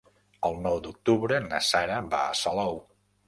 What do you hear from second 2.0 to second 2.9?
va a Salou.